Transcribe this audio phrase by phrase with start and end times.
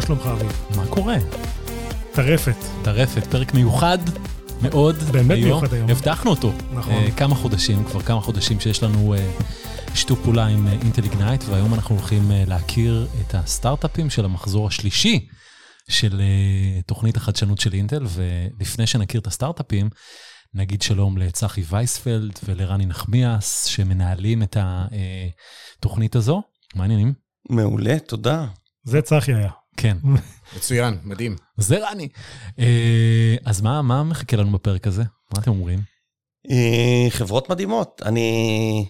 [0.00, 0.52] מה שלומך אביב?
[0.76, 1.16] מה קורה?
[2.12, 2.56] טרפת.
[2.82, 3.98] טרפת, פרק מיוחד
[4.62, 5.44] מאוד באמת היום.
[5.44, 5.90] מיוחד היום.
[5.90, 6.52] הבטחנו אותו.
[6.72, 6.92] נכון.
[6.92, 9.30] אה, כמה חודשים, כבר כמה חודשים שיש לנו אה,
[9.94, 15.28] שיתוף פעולה עם אינטל איגנייט, והיום אנחנו הולכים אה, להכיר את הסטארט-אפים של המחזור השלישי
[15.88, 19.90] של אה, תוכנית החדשנות של אינטל, ולפני שנכיר את הסטארט-אפים,
[20.54, 26.42] נגיד שלום לצחי וייספלד ולרני נחמיאס, שמנהלים את התוכנית הזו.
[26.74, 27.12] מה העניינים?
[27.50, 28.46] מעולה, תודה.
[28.84, 29.59] זה צחי היה.
[29.80, 29.96] כן.
[30.56, 31.36] מצוין, מדהים.
[31.56, 32.08] זה רני.
[32.58, 35.02] אה, אז מה, מה מחכה לנו בפרק הזה?
[35.02, 35.78] מה אתם אומרים?
[36.50, 38.02] אה, חברות מדהימות.
[38.04, 38.86] אני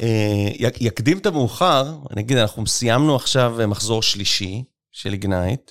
[0.00, 5.70] אה, י- יקדים את המאוחר, אני אגיד, אנחנו סיימנו עכשיו אה, מחזור שלישי של איגנייט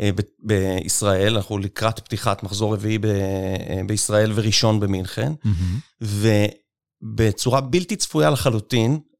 [0.00, 0.10] אה,
[0.44, 5.32] בישראל, אנחנו לקראת פתיחת מחזור רביעי אה, בישראל וראשון במינכן,
[6.00, 9.11] ובצורה בלתי צפויה לחלוטין, אה, אה,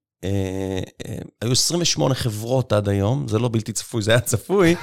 [1.41, 4.75] היו 28 חברות עד היום, זה לא בלתי צפוי, זה היה צפוי,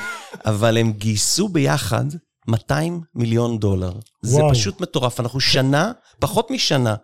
[0.45, 2.05] אבל הם גייסו ביחד
[2.47, 3.91] 200 מיליון דולר.
[4.21, 4.41] זה.
[4.51, 5.19] פשוט מטורף.
[5.19, 6.95] אנחנו שנה, פחות משנה,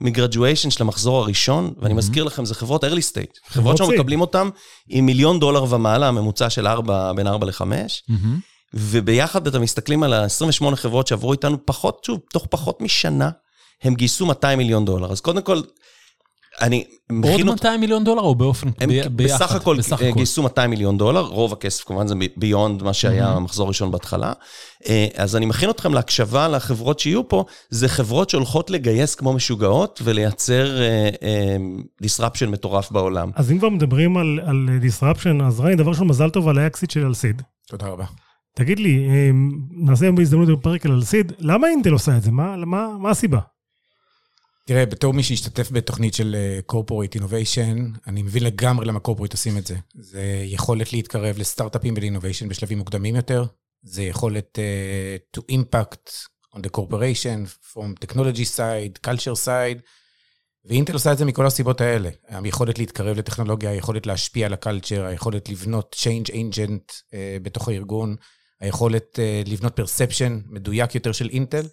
[0.00, 3.38] מגרדואיישן של המחזור הראשון, ואני מזכיר לכם, זה חברות early stage.
[3.48, 3.94] חברות שאנחנו.
[3.94, 4.48] מקבלים אותן
[4.88, 8.38] עם מיליון דולר ומעלה, הממוצע של 4, בין 4 ל-5, מהמם.
[8.74, 13.30] וביחד אתם מסתכלים על ה-28 חברות שעברו איתנו פחות, שוב, תוך פחות משנה,
[13.82, 15.12] הם גייסו 200 מיליון דולר.
[15.12, 15.60] אז קודם כל,
[16.60, 17.62] אני עוד מכין אותך...
[17.64, 19.42] 200 מיליון דולר או באופן, הם ב- ביחד?
[19.42, 20.16] בסך הכל בסך אה, הכל.
[20.16, 23.36] גייסו 200 מיליון דולר, רוב הכסף כמובן זה ביונד מה שהיה Mhm.
[23.36, 24.32] המחזור הראשון בהתחלה.
[24.88, 30.00] אה, אז אני מכין אתכם להקשבה לחברות שיהיו פה, זה חברות שהולכות לגייס כמו משוגעות
[30.04, 31.08] ולייצר אה,
[32.04, 33.30] disruption מטורף בעולם.
[33.34, 36.90] אז אם כבר מדברים על, על disruption, אז רני, דבר ראשון, מזל טוב על האקסיט
[36.90, 37.42] של אלסיד.
[37.68, 38.04] תודה רבה.
[38.56, 39.08] תגיד לי,
[39.70, 42.30] נעשה היום בהזדמנות בפרק על אלסיד, למה אינטל עושה את זה?
[42.30, 43.38] מה, מה, מה הסיבה?
[44.66, 49.58] תראה, בתור מי שהשתתף בתוכנית של אה, corporate innovation, אני מבין לגמרי למה corporate עושים
[49.58, 49.76] את זה.
[49.94, 53.44] זה יכולת להתקרב לסטארט-אפים ול-innovation בשלבים מוקדמים יותר,
[53.82, 56.10] זה יכולת uh, to impact
[56.56, 59.80] on the corporation from technology side, culture side,
[60.64, 62.10] ואינטל עושה את זה מכל הסיבות האלה.
[62.28, 68.16] היכולת להתקרב לטכנולוגיה, היכולת להשפיע על הקלצ'ר, היכולת לבנות change agent uh, בתוך הארגון,
[68.60, 71.66] היכולת uh, לבנות perception מדויק יותר של אינטל.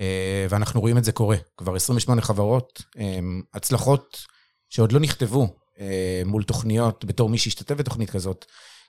[0.00, 1.36] אה, ואנחנו רואים את זה קורה.
[1.56, 3.18] כבר 28 חברות, אה,
[3.54, 4.26] הצלחות
[4.68, 5.48] שעוד לא נכתבו
[5.80, 8.44] אה, מול תוכניות, בתור מי שהשתתף בתוכנית כזאת,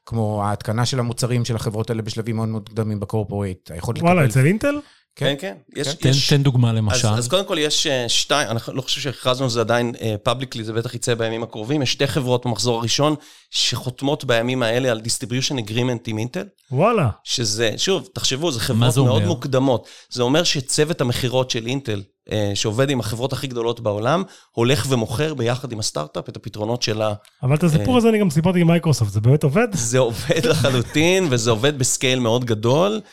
[0.06, 4.30] כמו ההתקנה של המוצרים של החברות האלה בשלבים מאוד מאוד מוקדמים בקורפורייט, היכולת וואלה, לקבל...
[4.30, 4.80] אצל אינטל?
[5.16, 5.56] כן, כן.
[5.76, 6.30] יש, תן, יש...
[6.30, 7.08] תן דוגמה אז, למשל.
[7.08, 10.74] אז קודם כל יש אה, שתיים, אני לא חושב שהכרזנו על זה עדיין פאבליקלי, זה
[10.74, 13.16] בטח יצא בימים הקרובים, יש שתי חברות במחזור הראשון
[13.52, 16.44] שחותמות בימים האלה על distribution agreement עם אינטל.
[16.72, 17.10] וואלה.
[17.24, 19.28] שזה, שוב, תחשבו, זה חברות זה מאוד אומר?
[19.28, 19.88] מוקדמות.
[20.10, 22.02] זה אומר שצוות המכירות של אינטל,
[22.32, 27.14] אה, שעובד עם החברות הכי גדולות בעולם, הולך ומוכר ביחד עם הסטארט-אפ את הפתרונות שלה.
[27.44, 29.68] אבל את הסיפור הזה אני גם סיפרתי עם מייקרוסופט, זה באמת עובד?
[29.74, 33.10] זה עובד לחלוטין, וזה עובד ב scale מאוד גדול, אה,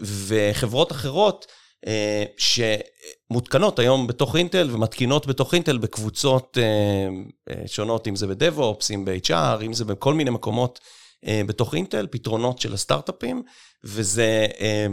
[0.00, 1.46] וחברות אחרות
[1.86, 7.08] אה, שמותקנות היום בתוך אינטל ומתקינות בתוך אינטל בקבוצות אה,
[7.50, 10.80] אה, שונות, אם זה בדב-אופס, אם ב-HR, אם זה בכל מיני מקומות
[11.26, 13.42] אה, בתוך אינטל, פתרונות של הסטארט-אפים,
[13.84, 14.46] וזה...
[14.60, 14.86] אה,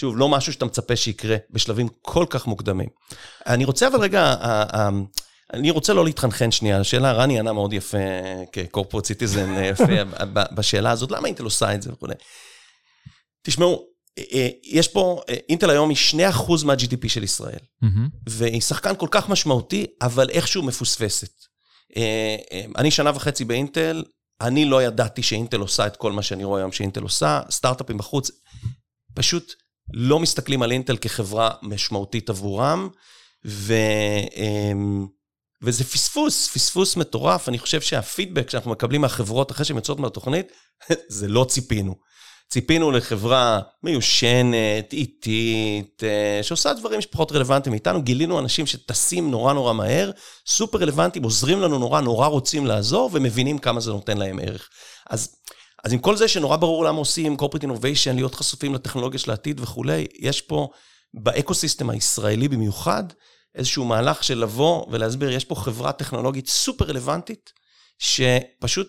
[0.00, 2.88] שוב, לא משהו שאתה מצפה שיקרה בשלבים כל כך מוקדמים.
[3.46, 4.88] אני רוצה אבל רגע, אה, אה,
[5.52, 7.98] אני רוצה לא להתחנחן שנייה, השאלה, רני ענה מאוד יפה
[8.52, 10.04] כקורפורט סיטיזן, יפה
[10.56, 12.08] בשאלה הזאת, למה אינטל עושה את זה וכו'.
[13.46, 13.86] תשמעו,
[14.18, 18.08] אה, אה, יש פה, אה, אינטל היום היא 2% מה-GDP של ישראל, מהמם.
[18.28, 21.30] והיא שחקן כל כך משמעותי, אבל איכשהו מפוספסת.
[22.76, 24.04] אני שנה וחצי באינטל,
[24.40, 28.30] אני לא ידעתי שאינטל עושה את כל מה שאני רואה היום שאינטל עושה, סטארט-אפים בחוץ,
[29.14, 29.52] פשוט
[29.92, 32.88] לא מסתכלים על אינטל כחברה משמעותית עבורם,
[33.46, 33.74] ו,
[34.36, 35.06] אמ,
[35.62, 37.48] וזה פספוס, פספוס מטורף.
[37.48, 40.52] אני חושב שהפידבק שאנחנו מקבלים מהחברות אחרי שהן יוצאות מהתוכנית,
[41.08, 41.94] זה לא ציפינו.
[42.48, 48.02] ציפינו לחברה מיושנת, איטית, אה, שעושה דברים שפחות רלוונטיים מאיתנו.
[48.02, 50.10] גילינו אנשים שטסים נורא נורא מהר,
[50.46, 54.68] סופר רלוונטיים, עוזרים לנו נורא, נורא רוצים לעזור, ומבינים כמה זה נותן להם ערך.
[55.10, 55.36] אז,
[55.84, 59.60] אז עם כל זה שנורא ברור למה עושים corporate innovation, להיות חשופים לטכנולוגיה של העתיד
[59.60, 60.68] וכולי, יש פה
[61.14, 63.04] באקוסיסטם הישראלי במיוחד,
[63.54, 67.52] איזשהו מהלך של לבוא ולהסביר, יש פה חברה טכנולוגית סופר רלוונטית,
[67.98, 68.88] שפשוט,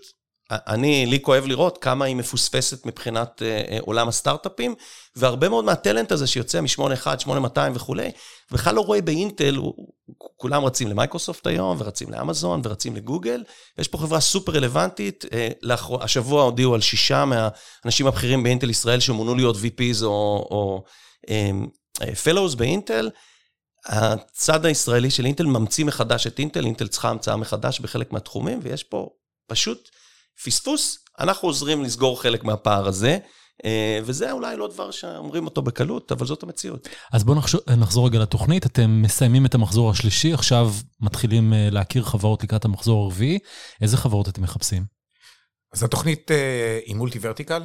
[0.52, 4.76] אני, לי כואב לראות כמה היא מפוספסת מבחינת אה, אה, עולם הסטארט-אפים,
[5.16, 8.12] והרבה מאוד מהטלנט הזה שיוצא מ-81, 8200 וכולי,
[8.52, 9.62] בכלל לא רואה באינטל,
[10.18, 13.44] כולם רצים למייקרוסופט היום, ורצים לאמזון, ורצים לגוגל,
[13.78, 15.26] ויש פה חברה סופר רלוונטית.
[15.34, 15.50] אה,
[16.02, 20.84] השבוע הודיעו על שישה מהאנשים הבכירים באינטל ישראל שמונו להיות VPs או, או
[21.26, 23.10] um, fellows באינטל.
[23.86, 28.84] הצד הישראלי של אינטל ממציא מחדש את אינטל, אינטל צריכה המצאה מחדש בחלק מהתחומים, ויש
[28.84, 29.10] פה
[29.48, 29.90] פשוט
[30.44, 33.18] פספוס אנחנו עוזרים לסגור חלק מהפער הזה,
[33.66, 36.88] אה, וזה אולי לא דבר שאומרים אותו בקלות, אבל זאת המציאות.
[37.14, 38.66] אז בואו נחשור, נחזור רגע לתוכנית.
[38.66, 43.40] אתם מסיימים את המחזור השלישי, עכשיו מתחילים אה, להכיר חברות לקראת המחזור הרביעי.
[43.82, 44.84] איזה חברות אתם מחפשים?
[45.74, 47.64] אז התוכנית אה, היא מולטי ורטיקל.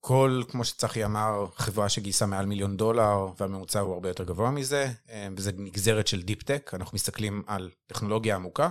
[0.00, 4.88] כל, כמו שצחי אמר, חברה שגייסה מעל מיליון דולר, והממוצע הוא הרבה יותר גבוה מזה,
[5.36, 8.70] וזה נגזרת של דיפ טק, אנחנו מסתכלים על טכנולוגיה עמוקה,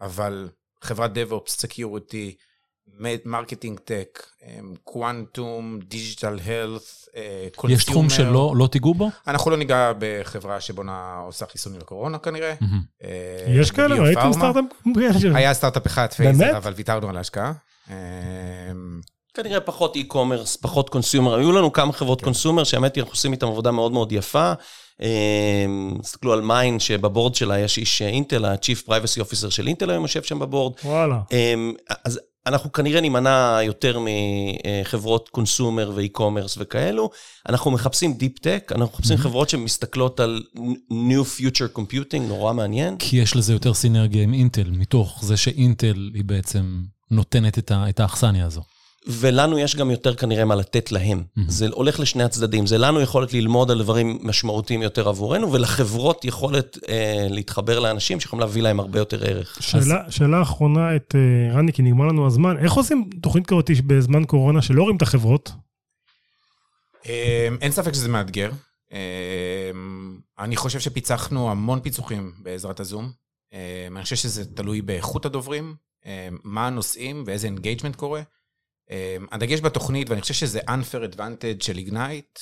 [0.00, 0.48] אבל
[0.82, 2.34] חברת DevOps, Security,
[3.24, 4.26] marketing tech,
[4.84, 7.08] quantum, digital health,
[7.56, 7.80] consumer.
[7.80, 9.08] יש תחום שלא לא תיגעו בו?
[9.26, 12.54] אנחנו לא ניגע בחברה שבונה, עושה חיסונים לקורונה כנראה.
[13.04, 13.08] אה,
[13.48, 13.94] יש כאלה?
[13.94, 14.64] ראיתם סטארט-אפ?
[15.34, 16.36] היה סטארט-אפ אחד, באמת?
[16.36, 17.52] פייזר, אבל ויתרנו על ההשקעה.
[17.90, 17.96] אה,
[19.34, 21.34] כנראה פחות e-commerce, פחות consumer.
[21.34, 24.52] היו לנו כמה חברות consumer, שהאמת היא, אנחנו עושים איתם עבודה מאוד מאוד יפה.
[25.02, 25.66] אה,
[26.02, 30.02] תסתכלו על מיין, שב board שלה יש איש אינטל, ה-Chief Privacy Officer של אינטל היום
[30.02, 30.72] יושב שם ב board.
[30.84, 31.20] וואלה.
[31.32, 31.72] אמ,
[32.04, 37.10] אז אנחנו כנראה נימנע יותר מחברות consumer ו e-commerce וכאלו.
[37.48, 40.42] אנחנו מחפשים deep tech, אנחנו מחפשים חברות שמסתכלות על
[40.90, 42.96] New Future Computing, נורא מעניין.
[42.98, 47.58] כי יש לזה יותר סינרגיה עם אינטל, מתוך זה שאינטל היא בעצם נותנת
[47.88, 48.62] את האכסניה הזו.
[49.06, 51.22] ולנו יש גם יותר כנראה מה לתת להם.
[51.48, 52.66] זה הולך לשני הצדדים.
[52.66, 58.40] זה לנו יכולת ללמוד על דברים משמעותיים יותר עבורנו, ולחברות יכולת אה, להתחבר לאנשים שיכולים
[58.40, 59.58] להביא להם הרבה יותר ערך.
[59.60, 62.58] שאלה, שאלה אחרונה את אה, רני, כי נגמר לנו הזמן.
[62.58, 65.52] איך עושים תוכנית כזאת בזמן קורונה שלא רואים את החברות?
[67.06, 68.50] אה, אין ספק שזה מאתגר.
[68.92, 69.70] אה,
[70.38, 73.12] אני חושב שפיצחנו המון פיצוחים בעזרת הזום.
[73.52, 75.74] אה, אני חושב שזה תלוי באיכות הדוברים,
[76.06, 78.22] אה, מה הנושאים ואיזה engagement קורה.
[78.90, 82.38] אה, הדגש בתוכנית, ואני חושב שזה unfair advantage של איגנייט,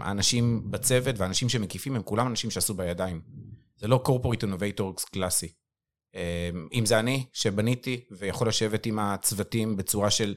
[0.00, 3.20] האנשים בצוות והאנשים שמקיפים הם כולם אנשים שעשו בידיים.
[3.76, 5.52] זה לא corporate innovators קלאסי.
[6.16, 10.34] אה, אם זה אני, שבניתי ויכול לשבת עם הצוותים בצורה של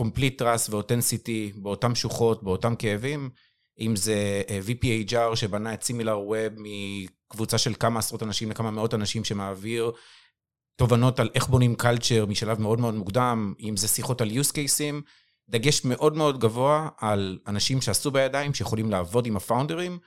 [0.00, 3.30] complete trust ו-authenticity באותם שוחות, באותם כאבים,
[3.80, 8.94] אם זה אה, VPHR שבנה את סימילר ווב מקבוצה של כמה עשרות אנשים לכמה מאות
[8.94, 9.92] אנשים שמעביר
[10.76, 15.02] תובנות על איך בונים קלצ'ר משלב מאוד מאוד מוקדם, אם זה שיחות על use cases,
[15.48, 19.98] דגש מאוד מאוד גבוה על אנשים שעשו בידיים, שיכולים לעבוד עם הפאונדרים,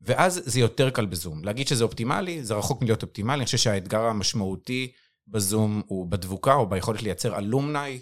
[0.00, 1.44] ואז זה יותר קל בזום.
[1.44, 4.92] להגיד שזה אופטימלי, זה רחוק מלהיות אופטימלי, אני חושב שהאתגר המשמעותי
[5.28, 8.00] בזום הוא בדבוקה או ביכולת לייצר אלומני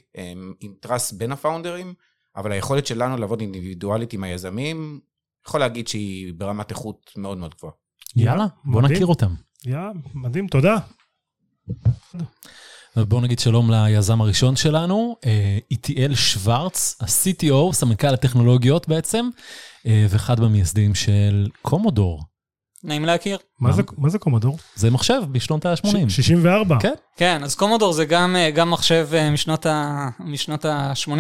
[0.61, 1.95] עם טראסט בין הפאונדרים,
[2.37, 5.01] אבל היכולת שלנו לעבוד אינדיבידואלית עם היזמים,
[5.47, 7.73] יכול להגיד שהיא ברמת איכות מאוד מאוד גבוהה.
[8.17, 8.95] יאללה, בוא מדהים.
[8.95, 9.35] נכיר אותם.
[9.67, 9.79] יא,
[10.15, 10.77] מדהים, תודה.
[12.97, 19.29] בואו נגיד שלום ליזם הראשון שלנו, אה, איטיאל שוורץ, ה-CTO, סמנכ"ל הטכנולוגיות בעצם,
[19.87, 22.23] אה, ואחד מהמייסדים של קומודור.
[22.87, 23.39] נעים להכיר.
[23.61, 24.59] מה זה- מה זה קומודור?
[24.75, 26.09] זה מחשב בשנות ה-80.
[26.09, 26.77] 64.
[26.81, 26.93] כן.
[27.17, 31.13] כן, אז קומודור זה גם, אה, גם מחשב אה, משנות ה- משנות ה-80-90,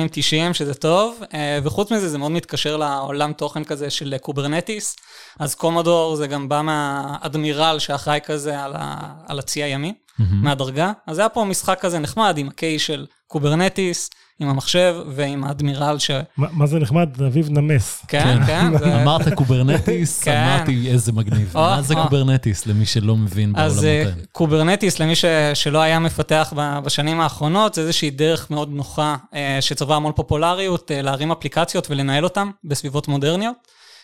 [0.54, 4.96] שזה טוב, אה, וחוץ מזה זה מאוד מתקשר לעולם תוכן כזה של קוברנטיס.
[5.38, 8.96] אז קומודור זה גם בא מהאדמירל שאחראי כזה על, ה-
[9.26, 10.92] על הצי הימי, מהדרגה.
[11.06, 14.10] אז היה פה משחק כזה נחמד עם ה K של קוברנטיס,
[14.40, 16.10] עם המחשב ועם האדמירל ש...
[16.36, 17.08] מה זה נחמד?
[17.26, 18.04] אביב נמס.
[18.08, 18.78] כן, כן.
[18.78, 20.36] זה- אמרת קוברנטיס, כן.
[20.36, 21.50] אמרתי איזה מגניב.
[21.54, 21.94] מה זה.
[21.94, 24.10] קוברנטיס למי שלא מבין בעולמות אז אה, האלה?
[24.32, 29.58] קוברנטיס, למי ש, שלא היה מפתח ב- בשנים האחרונות, זה איזושהי דרך מאוד נוחה אה,
[29.60, 33.56] שצברה המון פופולריות, אה, להרים אפליקציות ולנהל אותן בסביבות מודרניות.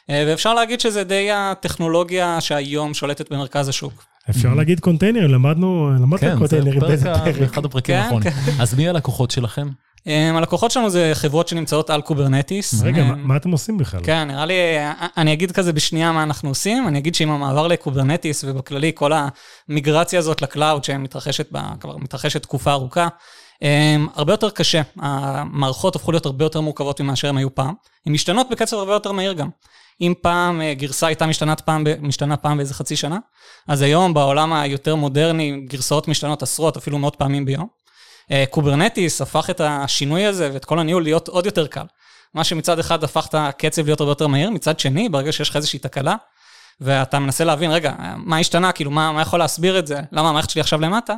[0.08, 4.04] ואפשר להגיד שזה די הטכנולוגיה שהיום שולטת במרכז השוק.
[4.30, 7.36] אפשר להגיד קונטיינרים, למדנו, למדת כן, זה קונטיינרים פרק באיזה פרק.
[7.38, 8.30] באחד הפרקים כן, האחרונים.
[8.30, 8.52] כן.
[8.62, 9.68] אז מי הלקוחות שלכם?
[10.06, 12.82] אה, הלקוחות שלנו זה חברות שנמצאות על קוברנטיס.
[12.82, 14.00] רגע, אה, מה- אתם עושים בכלל?
[14.04, 17.66] כן, נראה לי, אה, אני אגיד כזה בשנייה מה אנחנו עושים, אני אגיד שעם המעבר
[17.66, 19.12] לקוברנטיס ובכללי כל
[19.68, 21.46] המיגרציה הזאת ל cloud שמתרחשת
[21.80, 23.08] כבר מתרחשת תקופה ארוכה,
[23.62, 24.82] הם, הרבה יותר קשה.
[24.96, 27.74] המערכות הפכו להיות הרבה יותר מורכבות ממה שהן היו פעם.
[28.06, 29.48] הן משתנות בקצב הרבה יותר מהיר גם.
[30.00, 33.18] אם פעם אה, גרסה הייתה משתנת פעם, משתנה פעם באיזה חצי שנה,
[33.68, 37.81] אז היום בעולם היותר מודרני גרסאות משתנות עשרות, אפילו מאות פעמים ביום.
[38.30, 41.84] אה, קוברנטיס הפך את השינוי הזה ואת כל הניהול להיות עוד יותר קל.
[42.34, 45.56] מה שמצד אחד הפך את הקצב להיות הרבה יותר מהיר, מצד שני, ברגע שיש לך
[45.56, 46.14] איזושהי תקלה,
[46.80, 50.50] ואתה מנסה להבין, רגע, מה השתנה, כאילו, מה, מה יכול להסביר את זה, למה המערכת
[50.50, 51.14] שלי עכשיו למטה,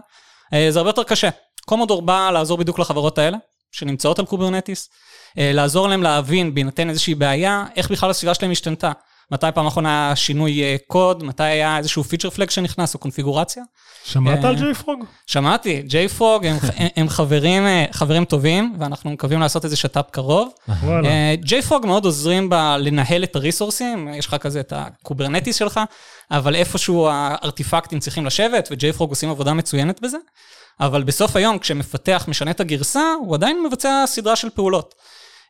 [0.52, 1.28] אה, זה הרבה יותר קשה.
[1.66, 3.36] קומודור בא לעזור בדיוק לחברות האלה,
[3.72, 4.90] שנמצאות על קוברנטיס,
[5.38, 8.92] אה, לעזור להם להבין, בהינתן איזושהי בעיה, איך בכלל הסביבה שלהם השתנתה.
[9.30, 13.62] מתי פעם אחרונה שינוי אה, קוד, מתי היה איזשהו feature flag שנכנס, או קונפיגורציה.
[14.04, 15.04] שמעת אה, על ג'יי פרוג?
[15.26, 16.56] שמעתי, ג'יי פרוג הם,
[16.96, 20.48] הם, חברים, אה, חברים טובים, ואנחנו מקווים לעשות איזה שת"פ קרוב.
[21.04, 25.80] אה, ג'יי פרוג מאוד עוזרים בלנהל את הריסורסים, יש לך כזה את הקוברנטיס שלך,
[26.30, 30.18] אבל איפשהו הארטיפקטים צריכים לשבת, וג'יי פרוג עושים עבודה מצוינת בזה.
[30.80, 34.94] אבל בסוף היום, כשמפתח משנה את הגרסה, הוא עדיין מבצע סדרה של פעולות.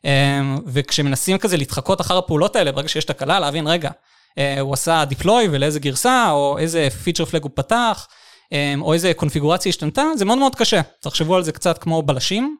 [0.05, 3.89] אמ, וכשמנסים כזה להתחקות אחר הפעולות האלה, ברגע שיש תקלה, להבין, רגע,
[4.37, 8.07] אה, הוא עשה deploy ולאיזה גרסה, או איזה feature flag הוא פתח,
[8.51, 10.81] אמ, או איזה קונפיגורציה השתנתה, זה מאוד מאוד קשה.
[11.01, 12.57] תחשבו על זה קצת כמו בלשים,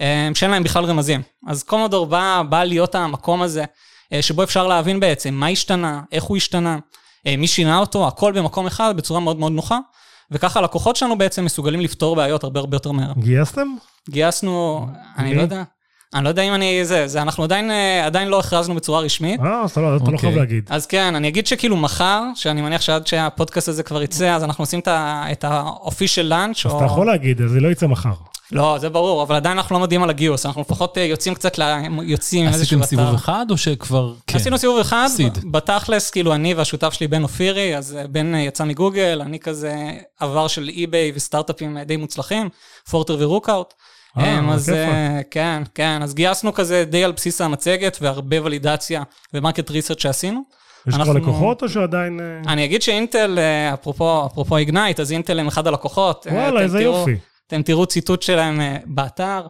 [0.00, 1.22] אמ, שאין להם בכלל רמזים.
[1.48, 3.64] אז קומודור בא, בא להיות המקום הזה,
[4.12, 6.78] אה, שבו אפשר להבין בעצם מה השתנה, איך הוא השתנה,
[7.26, 9.78] אה, מי שינה אותו, הכל במקום אחד בצורה מאוד מאוד נוחה.
[10.30, 13.12] וככה הלקוחות שלנו בעצם מסוגלים לפתור בעיות הרבה הרבה יותר מהר.
[13.18, 13.68] גייסתם?
[14.10, 14.86] גייסנו,
[15.18, 15.62] אני לא יודע,
[16.14, 19.40] אני לא יודע אם אני זה, זה אנחנו עדיין, אה, עדיין לא הכרזנו בצורה רשמית.
[19.40, 20.18] אה, אז אתה לא אתה לא אוקיי.
[20.18, 20.64] חייב להגיד.
[20.70, 24.62] אז כן, אני אגיד שכאילו מחר, שאני מניח שעד שהפודקאסט הזה כבר יצא, אז אנחנו
[24.62, 28.12] עושים את ה-official lunch, אז אתה יכול להגיד, אז זה לא יצא מחר.
[28.52, 31.58] לא, זה ברור, אבל עדיין אנחנו לא מודיעים על הגיוס, אנחנו לפחות אה, יוצאים קצת,
[31.58, 31.62] ל...
[32.02, 33.04] יוצאים איזשהו עשיתם אתר.
[33.04, 34.14] סיבוב אחד, או שכבר...
[34.26, 34.38] כן.
[34.38, 35.38] עשינו סיבוב אחד, seed.
[35.52, 39.74] בתכלס, כאילו אני והשותף שלי בן אופירי, אז אה, בן יצא מגוגל, אני כזה
[40.20, 42.48] עבר של eBay וסטארט-אפים די מוצלחים,
[42.90, 43.74] פורטר ורוקאוט.
[44.18, 44.70] אה, אמ, אז.
[44.70, 49.02] אה, כן, כן, אז גייסנו כזה די על בסיס המצגת והרבה ולידציה
[49.34, 50.42] ו market research שעשינו.
[50.86, 52.20] יש כבר אנחנו- לקוחות או שעדיין...
[52.20, 53.38] אה, אני אגיד שאינטל,
[53.74, 56.26] אפרופו, אפרופו איגנייט, אז אינטל הם אחד הלקוחות.
[56.30, 57.16] וואלה, איזה תראו- יופי.
[57.46, 59.46] אתם תראו ציטוט שלהם באתר.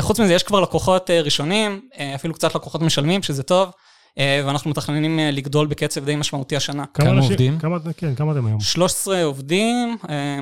[0.00, 1.80] חוץ מזה, יש כבר לקוחות ראשונים,
[2.14, 3.70] אפילו קצת לקוחות משלמים, שזה טוב,
[4.18, 6.84] ואנחנו מתכננים לגדול בקצב די משמעותי השנה.
[6.94, 7.58] כמה אנשים- עובדים?
[7.58, 8.60] כמה, כן, כמה אתם היום?
[8.60, 9.96] 13 עובדים,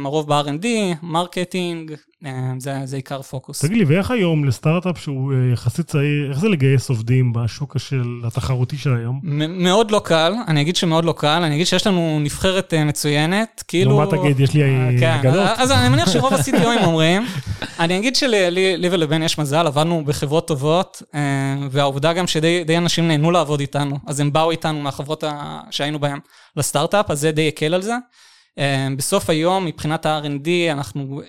[0.05, 0.67] הרוב ב-R&D,
[1.03, 1.95] marketing,
[2.59, 3.65] זה, זה עיקר פוקוס.
[3.65, 8.21] תגיד לי, ואיך היום לסטארט-אפ שהוא אה, יחסית צעיר, איך זה לגייס עובדים בשוק של
[8.25, 9.21] התחרותי של היום?
[9.49, 13.65] מאוד לא קל, אני אגיד שמאוד לא קל, אני אגיד שיש לנו נבחרת אה, מצוינת,
[13.69, 13.91] כאילו...
[13.91, 15.49] נו, מה תגיד, יש לי אה, כן, אגדות?
[15.57, 17.23] אז אני מניח שרוב ה-CTOים אומרים.
[17.81, 22.77] אני אגיד שלי לי ולבן יש מזל, עבדנו בחברות טובות, אה, והעובדה גם שדי די
[22.77, 25.25] אנשים נהנו לעבוד איתנו, אז הם באו איתנו מהחברות
[25.71, 26.19] שהיינו בהן
[26.57, 27.95] לסטארט-אפ, אז זה די הקל על זה.
[28.59, 31.23] אה, בסוף היום, מבחינת ה-R&D, אנחנו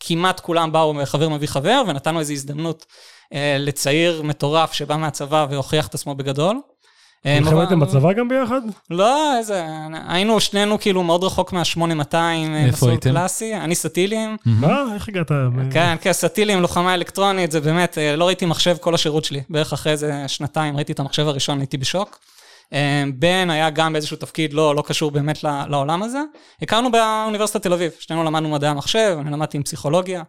[0.00, 2.86] כמעט כולם באו מחבר מביא חבר, ונתנו איזו הזדמנות
[3.34, 6.56] אה, לצעיר מטורף שבא מהצבא והוכיח את עצמו בגדול.
[7.26, 8.60] אה, נורא- הייתם בצבא גם ביחד?
[8.90, 9.64] לא, איזה...
[10.08, 13.10] היינו שנינו כאילו מאוד רחוק מה-8200, איפה מסלול הייתם?
[13.10, 14.36] קלאסי, אני סטילים.
[14.46, 14.82] מה?
[14.94, 15.30] איך הגעת?
[15.72, 19.42] כן, כן, סטילים, לוחמה אלקטרונית, זה באמת, אה, לא ראיתי מחשב כל השירות שלי.
[19.50, 22.18] בערך אחרי איזה שנתיים ראיתי את המחשב הראשון, הייתי בשוק.
[22.72, 26.20] אה, בן היה גם באיזשהו תפקיד לא, לא קשור באמת לעולם הזה.
[26.62, 30.22] הכרנו באוניברסיטת תל אביב, שנינו למדנו מדעי המחשב, אני למדתי עם פסיכולוגיה,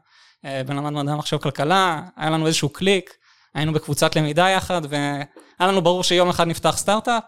[0.45, 3.13] אה, בן למד מדעי המחשב כלכלה, היה לנו איזשהו קליק,
[3.55, 5.25] היינו בקבוצת למידה יחד, והיה
[5.59, 7.23] לנו ברור שיום אחד נפתח סטארט-אפ,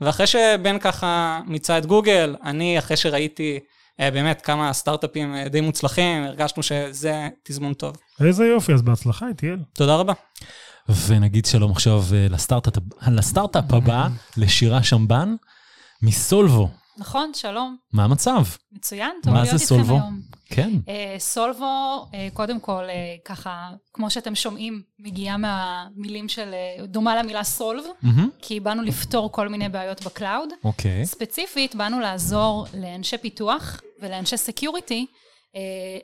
[0.00, 3.58] ואחרי שבן ככה מיצה את גוגל, אני, אחרי שראיתי
[4.00, 7.96] אה, באמת כמה סטארט-אפים אה, די מוצלחים, הרגשנו שזה תזמון טוב.
[8.26, 9.58] איזה יופי, אז בהצלחה, איטיאל.
[9.74, 10.12] תודה רבה.
[10.88, 15.34] ונגיד שלום עכשיו אה, לסטארט-אפ לסטארט-אפ הבא, לשירה שמבן,
[16.02, 16.68] מסולבו.
[16.98, 17.76] נכון, שלום.
[17.92, 18.42] מה המצב?
[18.72, 19.94] מצוין, טוב מה להיות זה איתכם סולבו?
[19.94, 20.20] היום.
[20.46, 20.70] כן.
[20.88, 27.22] אה, סולבו, אה, קודם כל, אה, ככה, כמו שאתם שומעים, מגיעה מהמילים של, אה, דומה
[27.22, 28.28] למילה סולב, מהמם.
[28.42, 30.48] כי באנו לפתור כל מיני בעיות ב cloud.
[30.64, 31.06] אוקיי.
[31.06, 35.06] ספציפית, באנו לעזור לאנשי פיתוח ולאנשי security,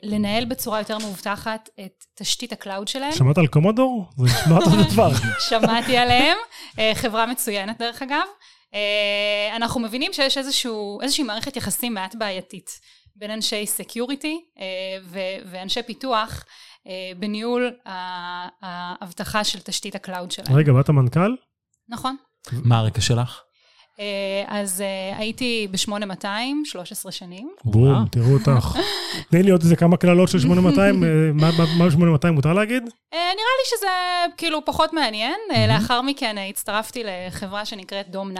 [0.03, 3.11] לנהל בצורה יותר מאובטחת את תשתית ה cloud שלהם.
[3.11, 4.05] שמעת על קומודור?
[4.17, 5.09] זה נשמע אותו דבר.
[5.39, 6.37] שמעתי עליהם,
[6.79, 8.25] אה, חברה מצוינת דרך אגב.
[8.73, 12.69] אה, אנחנו מבינים שיש איזשהו, איזושהי מערכת יחסים מעט בעייתית
[13.15, 14.45] בין אנשי security
[15.45, 16.43] ואנשי פיתוח
[16.87, 17.71] אה, בניהול
[18.61, 20.55] האבטחה של תשתית ה cloud שלהם.
[20.55, 21.35] רגע, באת מנכ"ל?
[21.89, 22.15] נכון.
[22.51, 23.41] מה הרקע שלך?
[23.99, 24.05] אה,
[24.47, 26.25] אז אה, הייתי ב-8200,
[26.65, 27.51] 13 שנים.
[27.65, 28.77] בום, תראו אותך.
[29.29, 32.83] תני לי עוד איזה כמה קללות של 8200, אה, מה- מה מה 8200 מותר להגיד?
[33.13, 33.87] אה, נראה לי שזה
[34.37, 35.39] כאילו פחות מעניין.
[35.67, 38.31] לאחר מכן הצטרפתי לחברה שנקראת דום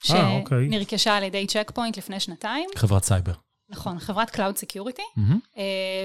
[0.00, 0.68] 9, אה, אוקיי.
[0.70, 2.70] שנרכשה על ידי צ'ק פוינט לפני שנתיים.
[2.76, 3.32] חברת סייבר.
[3.70, 5.20] נכון, חברת Cloud Security.
[5.54, 5.58] Uh,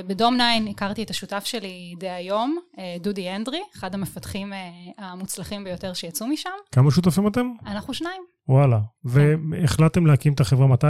[0.08, 4.56] בדום 9 הכרתי את השותף שלי דהיום, uh, דודי הנדרי, אחד המפתחים uh,
[4.98, 6.50] המוצלחים ביותר שיצאו משם.
[6.72, 7.52] כמה שותפים אתם?
[7.68, 8.22] אנחנו שניים.
[8.50, 8.80] וואלה.
[9.04, 10.88] והחלטתם להקים את החברה מתי?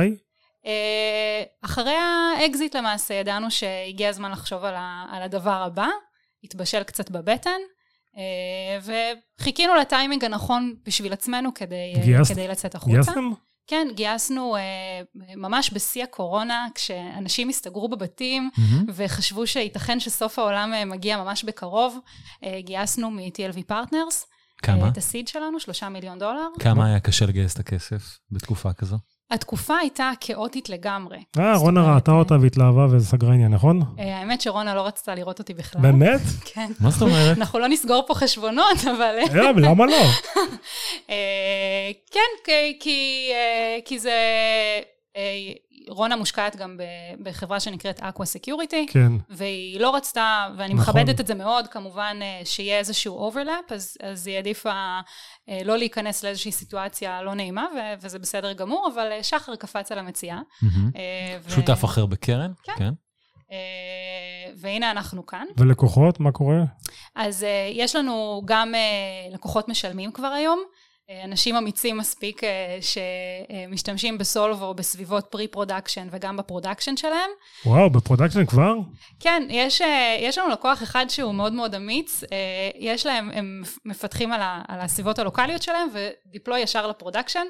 [0.64, 0.66] Uh,
[1.66, 5.88] אחרי האקזיט למעשה ידענו שהגיע הזמן לחשוב על, ה, על הדבר הבא,
[6.44, 7.60] התבשל קצת בבטן,
[8.16, 8.90] uh,
[9.40, 12.92] וחיכינו לטיימינג הנכון בשביל עצמנו כדי, uh, גייסת- כדי לצאת החוצה.
[12.94, 13.30] גייסתם?
[13.68, 14.56] כן, גייסנו
[15.36, 18.86] ממש בשיא הקורונה, כשאנשים הסתגרו בבתים, מהמם.
[18.94, 21.98] וחשבו שייתכן שסוף העולם אה, מגיע ממש בקרוב.
[22.44, 24.26] אה, גייסנו מ-TLV פרטנרס.
[24.64, 24.88] כמה?
[24.88, 26.48] את הסיד שלנו, שלושה מיליון דולר.
[26.60, 28.98] כמה היה קשה לגייס את הכסף בתקופה כזו?
[29.32, 31.18] התקופה הייתה כאוטית לגמרי.
[31.40, 33.82] אה, רונה ראתה אה, אותה והתלהבה וסגרה עניין, נכון?
[34.00, 35.82] אה, האמת שרונה לא רצתה לראות אותי בכלל.
[35.82, 36.22] באמת?
[36.54, 36.72] כן.
[36.80, 37.38] מה זאת אומרת?
[37.38, 39.16] אנחנו לא נסגור פה חשבונות, אבל...
[39.20, 39.96] אה, למה לא?
[41.10, 44.12] אה, כן, אה, כי זה...
[45.88, 46.78] רונה מושקעת גם
[47.20, 49.12] בחברה שנקראת Aqua Security, כן.
[49.30, 50.96] והיא לא רצתה, ואני נכון.
[50.96, 55.00] מכבדת את זה מאוד, כמובן אה, שיהיה איזשהו overlap, אז, אז היא העדיפה
[55.50, 59.92] אה, לא להיכנס לאיזושהי סיטואציה לא נעימה, ו- וזה בסדר גמור, אבל אה, שחר קפץ
[59.92, 60.40] על המציאה.
[60.96, 62.52] אה, ו- שותף אחר בקרן?
[62.64, 62.74] כן.
[62.78, 62.94] כן.
[64.58, 65.46] והנה אנחנו כאן.
[65.58, 66.64] ולקוחות, מה קורה?
[67.16, 68.74] אז יש לנו גם
[69.34, 70.64] לקוחות משלמים כבר היום,
[71.24, 72.48] אנשים אמיצים מספיק uh,
[72.82, 77.30] שמשתמשים בסולבו בסביבות pre-production וגם ב production שלהם.
[77.66, 78.74] וואו, בפרודקשן כבר?
[79.20, 79.86] כן, יש, uh,
[80.20, 82.24] יש לנו לקוח אחד שהוא מאוד מאוד אמיץ,
[82.76, 87.46] יש להם, הם מפתחים על, ה, על הסביבות הלוקאליות שלהם ו deploy ישר ל production.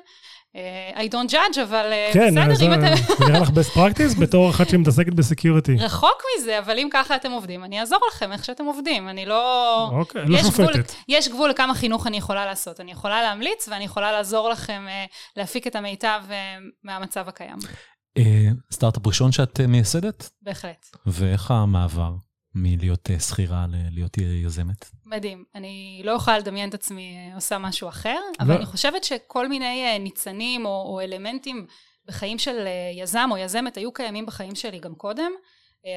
[0.53, 2.95] Uh, I don't judge, אבל uh, כן, בסדר, זה אם אתם...
[3.19, 5.75] זה נראה לך best practice בתור אחת שמתעסקת ב security.
[5.75, 9.09] רחוק מזה, אבל אם ככה אתם עובדים, אני אעזור לכם איך שאתם עובדים.
[9.09, 9.89] אני לא...
[9.91, 10.93] אוקיי, לא יש גבול, שופטת.
[11.07, 12.79] יש גבול לכמה חינוך אני יכולה לעשות.
[12.79, 15.05] אני יכולה להמליץ ואני יכולה לעזור לכם אה,
[15.37, 17.57] להפיק את המיטב אה, מהמצב הקיים.
[18.17, 18.23] אה,
[18.71, 20.29] סטארט-אפ ראשון שאת אה, מייסדת?
[20.41, 20.97] בהחלט.
[21.05, 22.11] ואיך המעבר
[22.55, 24.89] מלהיות אה, שכירה ללהיות יזמת?
[25.13, 25.43] מדהים.
[25.55, 28.57] אני לא יכולה לדמיין את עצמי אה, עושה משהו אחר, אבל לא.
[28.57, 31.67] אני חושבת שכל מיני אה, ניצנים או, או אלמנטים
[32.05, 35.31] בחיים של אה, יזם או יזמת היו קיימים בחיים שלי גם קודם.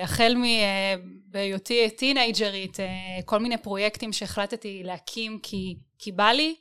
[0.03, 2.77] החל מבהיותי טינג'רית,
[3.25, 6.55] כל מיני פרויקטים שהחלטתי להקים כי, כי בא לי,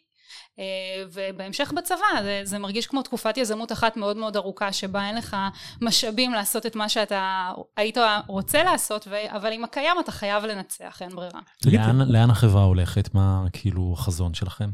[1.12, 5.38] ובהמשך בצבא, זה, זה מרגיש כמו תקופת יזמות אחת מאוד מאוד ארוכה, שבה אין לך
[5.82, 7.98] משאבים לעשות את מה שאתה היית
[8.28, 11.40] רוצה לעשות, ו- אבל עם הקיים אתה חייב לנצח, אין ברירה.
[11.66, 13.14] לאן, לאן החברה הולכת?
[13.14, 14.70] מה כאילו החזון שלכם?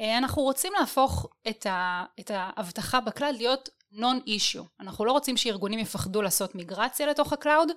[0.00, 4.64] אה, אנחנו רוצים להפוך את, ה, את האבטחה ב cloud להיות non-issue.
[4.80, 7.68] אנחנו לא רוצים שארגונים יפחדו לעשות מיגרציה לתוך ה cloud,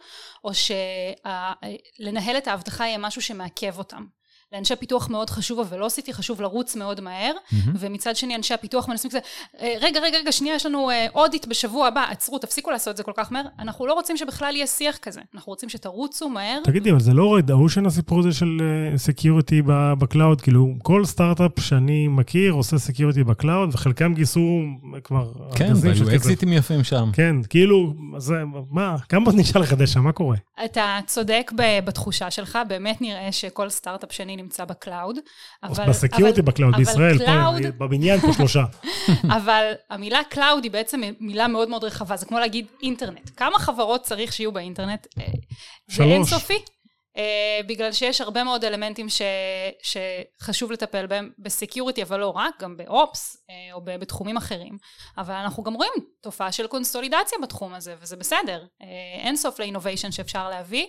[0.44, 0.52] או
[2.00, 4.06] שלנהל את האבטחה יהיה משהו שמעכב אותם.
[4.54, 7.32] לאנשי פיתוח מאוד חשוב, ה velocity חשוב לרוץ מאוד מהר,
[7.80, 9.20] ומצד שני אנשי הפיתוח מנסים כזה,
[9.62, 13.04] "אה, רגע, רגע, רגע, שנייה, יש לנו audit בשבוע הבא, עצרו, תפסיקו לעשות את זה
[13.04, 13.44] כל כך מהר.
[13.60, 16.60] אנחנו לא רוצים שבכלל יהיה שיח כזה, אנחנו רוצים שתרוצו מהר.
[16.64, 18.58] תגידי, אבל זה לא red ocean הסיפור הזה של
[18.96, 19.62] security
[20.00, 20.42] ב cloud?
[20.42, 24.60] כאילו, כל סטארט-אפ שאני מכיר עושה security ב cloud, וחלקם גייסו
[25.04, 25.32] כבר...
[25.56, 26.16] כן, והיו.
[26.16, 27.10] אקזיטים יפים שם.
[27.14, 28.36] כן, כאילו, זה,
[28.72, 30.38] מה, כמה נשאר לחדש שם, מה קורה?
[30.66, 35.18] אתה צודק ב- בתחושה שלך, באמת נראה שכל סטארט-אפ שני נמצא ב cloud.
[35.64, 38.64] אבל- ב security אבל- ב cloud, אבל בישראל, פה, cloud- בבניין פה שלושה.
[39.38, 43.30] אבל המילה cloud היא בעצם מילה מאוד מאוד רחבה, זה כמו להגיד אינטרנט.
[43.38, 45.08] כמה חברות צריך שיהיו באינטרנט?
[45.20, 45.24] אה,
[45.88, 46.12] זה שלוש.
[46.14, 46.58] אינסופי.
[47.18, 47.24] אה,
[47.68, 49.22] בגלל שיש הרבה מאוד אלמנטים ש,
[49.82, 54.78] שחשוב לטפל בהם ב security, אבל לא רק, גם ב ops אה, או בתחומים אחרים.
[55.18, 58.66] אבל אנחנו גם רואים תופעה של קונסולידציה בתחום הזה, וזה בסדר.
[58.82, 58.88] אה,
[59.24, 60.86] אין סוף ל innovation שאפשר להביא,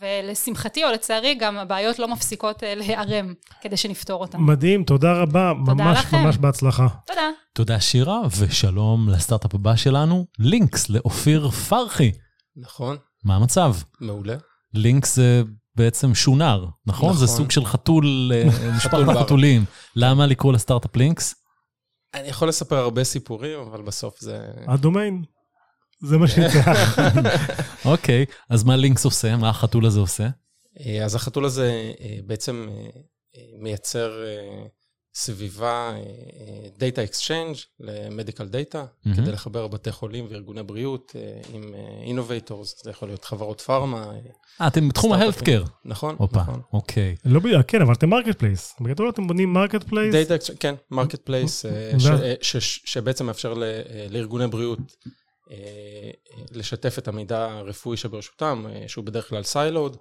[0.00, 4.38] ולשמחתי או לצערי גם הבעיות לא מפסיקות אה, להיערם כדי שנפתור אותן.
[4.40, 6.16] מדהים, תודה רבה, תודה ממש לכם.
[6.16, 6.86] ממש בהצלחה.
[7.06, 7.30] תודה.
[7.54, 12.12] תודה שירה, ושלום לסטארט-אפ הבא שלנו, לינקס, לאופיר פרחי.
[12.56, 13.74] נכון, מה המצב?
[14.00, 14.36] מעולה.
[14.74, 15.42] לינקס זה
[15.76, 17.16] בעצם שונר, נכון?
[17.16, 17.36] זה נכון.
[17.36, 18.44] סוג של חתול, אה,
[18.76, 19.16] משפחת.
[19.20, 19.64] חתולים.
[19.96, 21.34] למה לקרוא לסטארט-אפ לינקס?
[22.14, 24.38] אני יכול לספר הרבה סיפורים, אבל בסוף זה...
[24.68, 25.22] הדומיין,
[26.02, 26.60] זה מה שיצא.
[27.84, 29.36] אוקיי, אז מה לינקס עושה?
[29.36, 30.28] מה החתול הזה עושה?
[30.80, 34.12] אה, אז החתול הזה אה, בעצם אה, מייצר
[35.14, 35.92] סביבה,
[36.78, 39.16] Data Exchange ל-Medical Data, מהמם.
[39.16, 41.12] כדי לחבר בתי חולים וארגוני בריאות
[41.52, 41.74] עם
[42.06, 44.06] Innovators, זה יכול להיות חברות פארמה.
[44.60, 45.12] אה, אתם בתחום.
[45.12, 45.64] ההלפקר.
[45.84, 46.60] נכון, הופה, נכון.
[46.72, 47.16] אוקיי.
[47.24, 48.74] לא בדיוק, כן, אבל אתם marketplace.
[48.80, 50.14] בגדול אתם בונים marketplace.
[50.14, 51.64] Data Exchange, כן, marketplace,
[52.84, 53.64] שבעצם מאפשר ל-
[54.10, 54.78] לארגוני בריאות
[56.50, 59.96] לשתף את המידע הרפואי שברשותם, אה, שהוא בדרך כלל siloed,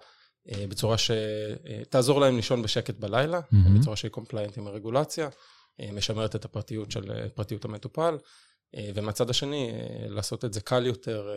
[0.70, 3.80] בצורה שתעזור להם לישון בשקט בלילה, מהמם.
[3.80, 5.30] בצורה שהיא compliant עם הרגולציה,
[5.82, 8.18] אה, משמרת את הפרטיות של אה, פרטיות המטופל,
[8.76, 11.30] אה, ומהצד השני, אה, לעשות את זה קל יותר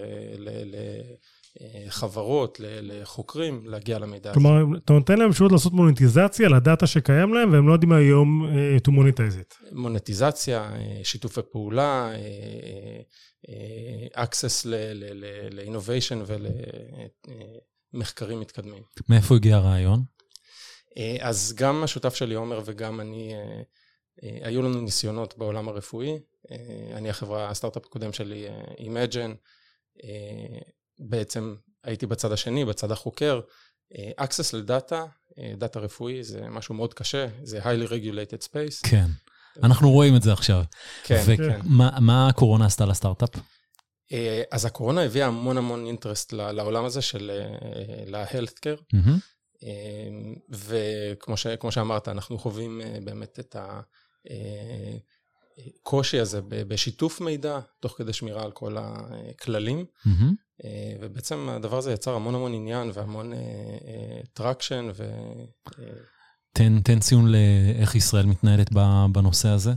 [1.87, 4.41] לחברות, לחוקרים, להגיע למידע הזה.
[4.41, 8.77] כלומר, אתה נותן להם אפשרות לעשות מוניטיזציה לדאטה שקיים להם, והם לא יודעים היום אה,
[8.89, 9.73] to monetize it.
[9.73, 13.01] מונטיזציה, אה, שיתופי פעולה, אה, אה,
[14.15, 16.17] access ל-innovation
[17.93, 18.83] ולמחקרים מתקדמים.
[19.09, 20.03] מאיפה הגיע הרעיון?
[20.99, 23.63] אה, אז גם השותף שלי, עומר, וגם אני, אה,
[24.23, 26.19] אה, היו לנו ניסיונות בעולם הרפואי.
[26.51, 29.35] אה, אני, החברה, הסטארט-אפ הקודם שלי, אה, Imagine,
[30.05, 30.59] אה,
[30.99, 31.55] בעצם
[31.85, 33.41] הייתי בצד השני, בצד החוקר.
[33.99, 35.07] אה, access לדאטה,
[35.39, 38.91] אה, דאטה רפואי, זה משהו מאוד קשה, זה highly regulated space.
[38.91, 39.07] כן.
[39.63, 40.63] אנחנו רואים את זה עכשיו.
[41.05, 41.61] כן, כן.
[41.65, 43.31] ומה מה הקורונה עשתה לסטארט-אפ?
[44.13, 47.31] אה, אז הקורונה הביאה המון המון אינטרסט לעולם הזה של
[48.07, 49.19] ל-healthcare, מהמם.
[49.65, 49.71] אה,
[50.51, 53.57] וכמו ש- כמו שאמרת, אנחנו חווים אה, באמת את.
[53.57, 53.81] אה,
[54.31, 54.97] אה,
[55.81, 59.85] הקושי הזה בשיתוף מידע, תוך כדי שמירה על כל הכללים.
[60.65, 63.33] אה, ובעצם הדבר הזה יצר המון המון עניין והמון
[64.33, 65.05] traction ו...
[66.55, 68.71] תן, תן ציון לאיך ישראל מתנהלת
[69.13, 69.73] בנושא הזה.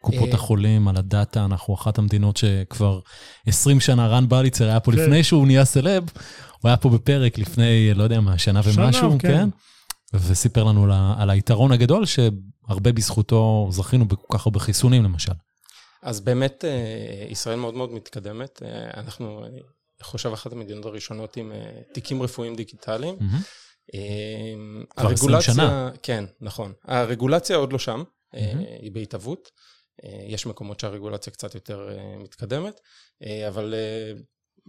[0.00, 3.00] קופות אה, החולים, על הדאטה, אנחנו אחת המדינות שכבר
[3.46, 4.98] 20 שנה, רן בליצר היה פה כן.
[4.98, 6.04] לפני שהוא נהיה סלב,
[6.60, 9.28] הוא היה פה בפרק לפני, לא יודע מה, שנה שנה, ומשהו, כן.
[9.28, 9.48] כן?
[10.14, 15.32] וסיפר לנו על היתרון הגדול, שהרבה בזכותו זכינו בכל כך הרבה חיסונים, למשל.
[16.02, 18.62] אז באמת אה, ישראל מאוד מאוד מתקדמת.
[18.62, 19.60] אה, אנחנו, אני
[20.02, 21.52] חושב, אחת המדינות הראשונות עם
[21.94, 23.14] תיקים רפואיים דיגיטליים.
[23.20, 23.40] מהמם.
[23.94, 24.00] אה,
[24.96, 25.90] כבר 20 שנה.
[26.02, 26.72] כן, נכון.
[26.84, 28.02] הרגולציה עוד לא שם,
[28.34, 28.64] מהמם.
[28.80, 29.50] היא בהתהוות.
[30.04, 32.80] אה, יש מקומות שהרגולציה קצת יותר אה, מתקדמת,
[33.48, 33.74] אבל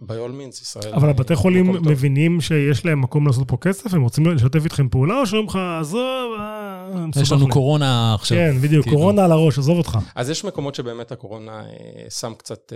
[0.00, 0.94] by all means ישראל...
[0.94, 1.72] אבל הבתי חולים.
[1.72, 3.94] מבינים שיש להם מקום לעשות פה כסף?
[3.94, 8.38] הם רוצים לשתף איתכם פעולה, או שאומרים לך, עזוב, אה, יש לנו לי." קורונה עכשיו.
[8.38, 8.96] כן, בדיוק, כאילו.
[8.96, 9.98] קורונה על הראש, עזוב אותך.
[10.14, 11.64] אז יש מקומות שבאמת הקורונה
[12.10, 12.72] שם קצת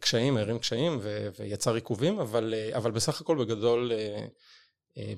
[0.00, 3.92] קשיים, הערים קשיים ו- ויצר עיכובים, אבל, אבל בסך הכל בגדול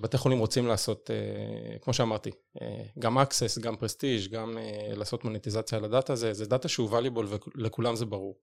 [0.01, 2.31] בתי חולים רוצים לעשות, אה, כמו שאמרתי,
[2.62, 2.67] אה,
[2.99, 7.37] גם access, גם prestige, גם אה, לעשות מוניטיזציה על הדאטה הזה, זה דאטה שהוא valuable
[7.55, 8.37] ולכולם זה ברור.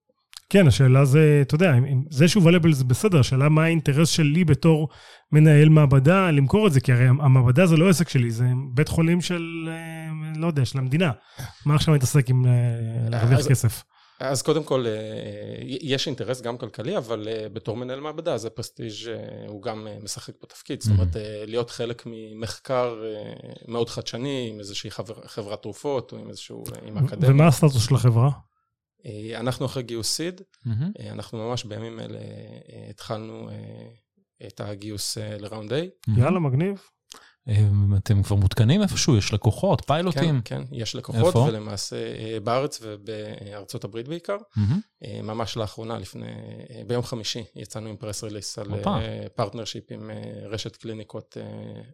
[0.50, 1.74] כן, השאלה זה, אתה יודע,
[2.10, 4.89] זה שהוא valuable זה בסדר, השאלה מה האינטרס שלי בתור
[5.32, 9.21] מנהל מעבדה למכור את זה, כי הרי המעבדה זה לא עסק שלי, זה בית חולים
[9.21, 11.12] של, אה, לא יודע, של המדינה.
[11.65, 12.52] מה עכשיו אני מתעסק עם אה,
[13.10, 13.84] להרוויח כסף?
[14.19, 14.91] אז קודם כל, אה,
[15.63, 19.13] יש אינטרס גם כלכלי, אבל אה, בתור מנהל מעבדה, זה פרסטיג' אה,
[19.47, 20.82] הוא גם אה, משחק פה תפקיד.
[20.82, 23.34] זאת אומרת, אה, להיות חלק ממחקר אה,
[23.67, 27.30] מאוד חדשני, עם איזושהי חבר- חברת תרופות, או עם איזשהו, אה, עם אקדמיה.
[27.32, 28.30] ומה הסטטוס של החברה?
[29.06, 30.41] אה, אנחנו אחרי גיוס סיד.
[30.99, 33.56] אה, אנחנו ממש בימים אלה אה, התחלנו אה,
[34.47, 35.75] את הגיוס אה, ל round A.
[36.17, 36.82] יאללה, מגניב.
[37.97, 39.17] אתם כבר מותקנים איפשהו?
[39.17, 40.41] יש לקוחות, פיילוטים?
[40.41, 41.39] כן, כן, יש לקוחות, איפה?
[41.39, 44.38] ולמעשה אה, בארץ ובארצות הברית בעיקר.
[45.05, 46.27] אה, ממש לאחרונה, לפני,
[46.69, 48.67] אה, ביום חמישי, יצאנו עם press release על.
[49.36, 50.12] partnership עם
[50.49, 51.38] רשת קליניקות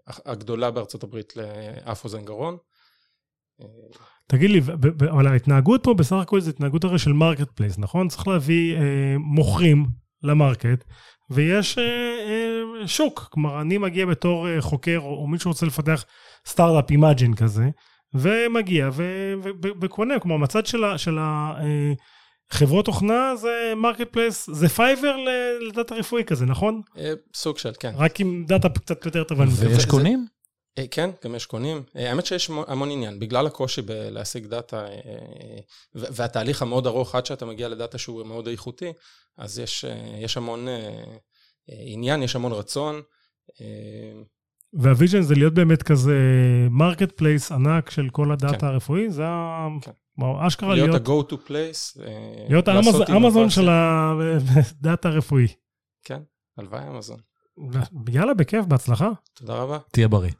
[0.08, 2.58] הגדולה בארצות הברית לאף אוזן גרון.
[4.28, 4.62] תגיד לי,
[5.10, 8.08] אבל ההתנהגות פה בסך הכל זה התנהגות הרי של marketplace, נכון?
[8.08, 9.86] צריך להביא אה, מוכרים
[10.24, 10.84] ל market,
[11.32, 13.28] ויש אה, אה, שוק.
[13.32, 16.06] כלומר, אני מגיע בתור אה, חוקר, או, או מישהו רוצה לפתח
[16.46, 17.70] סטארט-אפ imaging כזה,
[18.14, 20.20] ומגיע ו- ו- ו- וקונה.
[20.20, 21.54] כלומר, מצד של ה- של ה...
[21.60, 21.94] אה,
[22.86, 25.16] תוכנה זה marketplace, זה Fiverr
[25.60, 26.82] לדאטה רפואי כזה, נכון?
[26.98, 27.92] אה, סוג של, כן.
[27.96, 29.46] רק עם דאטה קצת יותר טובה.
[29.60, 30.26] ויש קונים?
[30.78, 31.84] אה, כן, גם יש קונים.
[31.96, 35.60] אה, האמת שיש מו- המון עניין, בגלל הקושי בלהשיג דאטה, אה,
[35.96, 38.92] והתהליך המאוד ארוך עד שאתה מגיע לדאטה שהוא מאוד איכותי,
[39.38, 40.74] אז יש, אה, יש המון אה,
[41.70, 43.02] אה, עניין, יש המון רצון.
[43.62, 44.22] אה,
[44.74, 46.16] וה vision זה להיות באמת כזה
[46.70, 48.66] marketplace ענק של כל הדאטה כן.
[48.68, 49.68] הרפואי, זה ה...
[49.82, 49.92] כן.
[50.16, 52.02] כלומר, אשכרה להיות להיות, ה-go to place.
[52.50, 53.50] להיות האמזון.
[53.50, 55.48] של הדאטה הרפואי.
[56.06, 56.22] כן,
[56.58, 57.18] הלוואי אמזון.
[58.10, 59.10] יאללה, בכיף, בהצלחה.
[59.34, 59.78] תודה רבה.
[59.92, 60.32] תהיה בריא.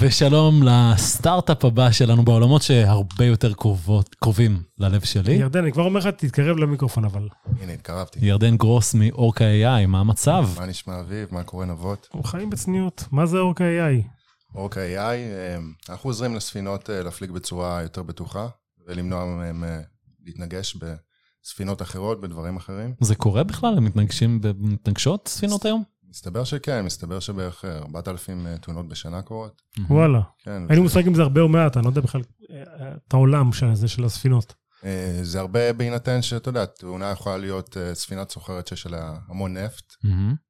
[0.00, 5.32] ושלום לסטארט-אפ הבא שלנו בעולמות שהרבה יותר קרובות, קרובים ללב שלי.
[5.32, 7.28] ירדן, אני כבר אומר לך, תתקרב למיקרופון, אבל.
[7.60, 8.18] הנה, התקרבתי.
[8.22, 10.48] ירדן גרוס מאורקה AI, מה המצב?
[10.58, 11.28] מה נשמע אביב?
[11.30, 12.08] מה קורה נבות?
[12.24, 13.04] חיים בצניעות.
[13.12, 14.08] מה זה אורקה AI?
[14.54, 15.56] אורקה AI, אה,
[15.88, 18.48] אנחנו עוזרים לספינות אה, להפליג בצורה יותר בטוחה
[18.86, 19.80] ולמנוע מהם אה,
[20.24, 22.94] להתנגש בספינות אחרות, בדברים אחרים.
[23.00, 23.76] זה קורה בכלל?
[23.76, 25.93] הם מתנגשים, מתנגשות ספינות היום?
[26.14, 29.62] מסתבר שכן, מסתבר שבערך אה, 4,000 אה, תאונות בשנה קורות.
[29.90, 30.20] וואלה.
[30.44, 32.92] כן, אין לי מושג אם זה הרבה או מעט, אני לא יודע בכלל אה, אה,
[33.08, 34.54] את העולם של זה של הספינות.
[34.84, 39.56] אה, זה הרבה בהינתן שאתה יודע, תאונה יכולה להיות אה, ספינה סוחרת שיש עליה המון
[39.56, 39.92] נפט.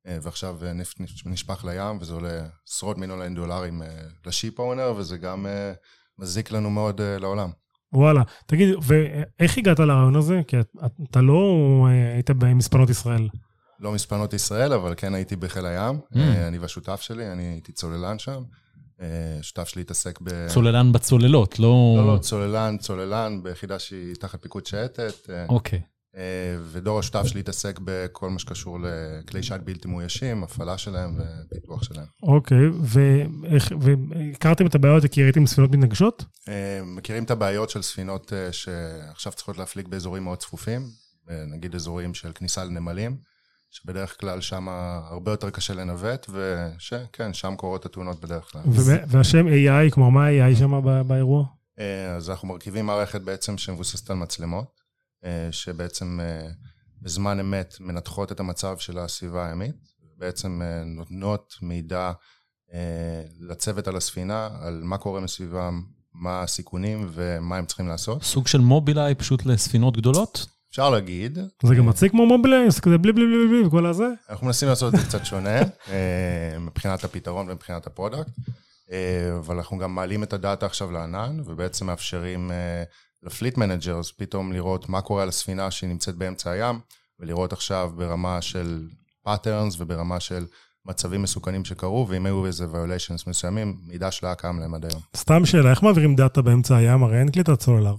[0.06, 3.88] אה, ועכשיו אה, נפט נש- נשפך לים, וזה עולה עשרות מיליון דולרים אה,
[4.26, 5.72] לשיפ אונר, וזה גם אה,
[6.18, 7.50] מזיק לנו מאוד אה, לעולם.
[7.92, 8.22] וואלה.
[8.46, 10.40] תגיד, ואיך הגעת לרעיון הזה?
[10.48, 10.76] כי את-
[11.10, 11.42] אתה לא
[11.88, 13.28] אה, היית במספנות ישראל.
[13.80, 16.00] לא מספנות ישראל, אבל כן הייתי בחיל הים.
[16.12, 16.18] Mm.
[16.18, 18.42] אה, אני והשותף שלי, אני הייתי צוללן שם.
[19.00, 20.48] אה, השותף שלי התעסק ב...
[20.48, 21.94] צוללן בצוללות, לא...
[21.96, 25.30] לא, לא, צוללן, צוללן, ביחידה שהיא תחת פיקוד שייטת.
[25.30, 25.80] אה, אוקיי.
[26.72, 32.06] ודור השותף שלי התעסק בכל מה שקשור לכלי שיט בלתי מאוישים, הפעלה שלהם ופיתוח שלהם.
[32.22, 32.58] אוקיי,
[33.80, 36.24] והכרתם את הבעיות כי ראיתם ספינות מתנגשות?
[36.84, 40.82] מכירים את הבעיות של ספינות שעכשיו צריכות להפליג באזורים מאוד צפופים,
[41.46, 43.16] נגיד אזורים של כניסה לנמלים,
[43.74, 44.68] שבדרך כלל שם
[45.10, 48.62] הרבה יותר קשה לנווט, ושכן, שם קורות התאונות בדרך כלל.
[49.08, 51.44] והשם AI, כלומר, מה ה-AI שם באירוע?
[51.78, 54.80] אה, אז אנחנו מרכיבים מערכת בעצם שמבוססת על מצלמות,
[55.24, 56.48] אה, שבעצם אה,
[57.02, 59.76] בזמן אמת מנתחות את המצב של הסביבה הימית,
[60.18, 62.12] בעצם נותנות מידע
[63.40, 65.82] לצוות על הספינה, על מה קורה מסביבם,
[66.14, 68.22] מה הסיכונים ומה הם צריכים לעשות.
[68.22, 70.46] סוג של מובילאיי פשוט לספינות גדולות?
[70.74, 71.38] אפשר להגיד.
[71.62, 74.08] זה גם מציג כמו מובילאיי, זה כזה בלי בלי בלי בלי וכל הזה.
[74.30, 75.58] אנחנו מנסים לעשות את זה קצת שונה,
[75.90, 78.30] אה, מבחינת הפתרון ומבחינת ה product,
[78.92, 82.82] אה, אבל אנחנו גם מעלים את הדאטה עכשיו לענן, ובעצם מאפשרים אה,
[83.22, 86.80] ל fleet managers פתאום לראות מה קורה על הספינה שהיא נמצאת באמצע הים,
[87.20, 88.88] ולראות עכשיו ברמה של
[89.22, 90.46] patterns וברמה של
[90.86, 95.02] מצבים מסוכנים שקרו, ואם היו איזה violations מסוימים, מידע שלא היה קיים להם עד היום.
[95.16, 97.02] סתם שאלה, איך מעבירים דאטה באמצע הים?
[97.02, 97.94] הרי אין קליטת סלולר.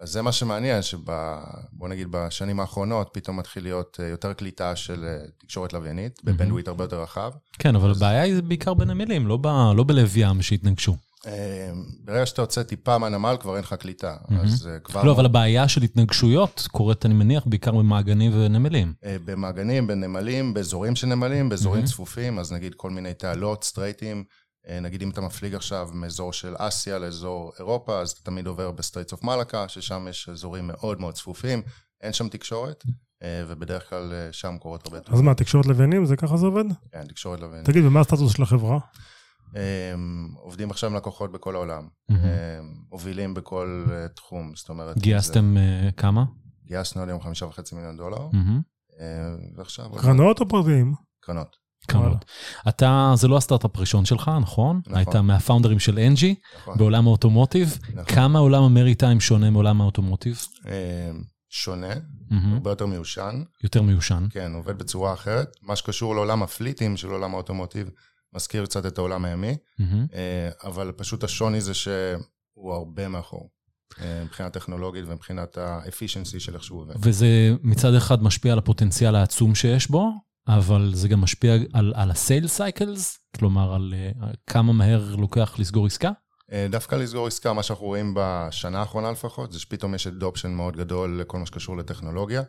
[0.00, 5.04] אז זה מה שמעניין, שבוא נגיד בשנים האחרונות פתאום מתחיל להיות אה, יותר קליטה של
[5.04, 7.32] אה, תקשורת לוויינית, ב bandwidth הרבה יותר רחב.
[7.58, 10.96] כן, אבל הבעיה היא בעיקר בנמלים, לא, ב, לא בלב ים שהתנגשו.
[11.26, 11.70] אה,
[12.04, 15.02] ברגע שאתה יוצא טיפה מהנמל כבר אין לך קליטה, אז כבר...
[15.04, 18.92] לא, אבל הבעיה של התנגשויות קורית, אני מניח, בעיקר במעגנים ונמלים.
[19.24, 24.24] במעגנים, בנמלים, באזורים של נמלים, באזורים צפופים, אז נגיד כל מיני תעלות, סטרייטים.
[24.68, 28.70] אה, נגיד אם אתה מפליג עכשיו מאזור של אסיה לאזור אירופה, אז אתה תמיד עובר
[28.70, 31.62] ב straits of Malacca, ששם יש אזורים מאוד מאוד צפופים,
[32.00, 32.84] אין שם תקשורת,
[33.22, 36.06] אה, ובדרך כלל אה, שם קורות הרבה אז מה, תקשורת לוויינים?
[36.06, 36.64] זה ככה זה עובד?
[36.92, 37.66] כן, תקשורת לוויינית.
[37.70, 38.78] תגיד, ומה הסטטוס של החברה?
[39.54, 41.88] הם עובדים עכשיו עם לקוחות בכל העולם.
[42.08, 44.98] הם מובילים בכל תחום, זאת אומרת...
[44.98, 45.56] גייסתם
[45.96, 46.24] כמה?
[46.64, 48.28] גייסנו עד היום חמישה וחצי מיליון דולר.
[49.00, 49.90] אה, ועכשיו...
[49.90, 50.94] קרנות או פרטיים?
[51.20, 51.56] קרנות.
[51.88, 52.24] קרנות.
[52.68, 54.80] אתה, זה לא הסטארט-אפ הראשון שלך, נכון?
[54.86, 54.96] נכון.
[54.96, 56.78] היית מהפאונדרים של אנג'י נכון.
[56.78, 57.78] בעולם האוטומוטיב.
[57.88, 58.04] נכון.
[58.04, 60.46] כמה עולם המריטיים שונה מעולם האוטומוטיב?
[60.66, 61.10] אה,
[61.48, 61.94] שונה,
[62.30, 62.54] מהמם.
[62.54, 63.42] הרבה יותר מיושן.
[63.64, 64.26] יותר מיושן.
[64.30, 65.48] כן, עובד בצורה אחרת.
[65.62, 67.90] מה שקשור לעולם הפליטים של עולם האוטומוטיב,
[68.34, 69.56] מזכיר קצת את העולם הימי.
[70.14, 73.50] אה, אבל פשוט השוני זה שהוא הרבה מאחור.
[74.00, 76.94] אה, מבחינה טכנולוגית ומבחינת ה-efficiency של איך שהוא עובד.
[77.00, 77.26] וזה
[77.62, 80.10] מצד אחד משפיע על הפוטנציאל העצום שיש בו,
[80.48, 85.86] אבל זה גם משפיע על, על ה-sales cycles, כלומר על uh, כמה מהר לוקח לסגור
[85.86, 86.10] עסקה.
[86.52, 90.76] אה, דווקא לסגור עסקה, מה שאנחנו רואים בשנה האחרונה לפחות, זה שפתאום יש adoption מאוד
[90.76, 92.42] גדול לכל מה שקשור לטכנולוגיה.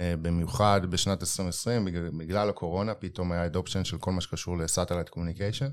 [0.00, 4.63] אה, במיוחד בשנת 2020, בגלל, בגלל הקורונה, פתאום היה adoption של כל מה שקשור ל
[4.63, 5.68] satellite communication,